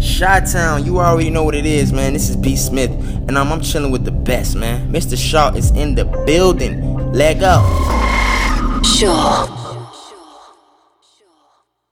[0.00, 2.14] Shot Town, you already know what it is, man.
[2.14, 4.90] This is B Smith, and I'm, I'm chilling with the best, man.
[4.90, 5.16] Mr.
[5.16, 7.12] Shaw is in the building.
[7.12, 7.60] Let go.
[8.82, 9.46] Shaw.
[9.46, 9.59] Sure.